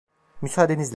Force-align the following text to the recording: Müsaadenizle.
Müsaadenizle. 0.41 0.89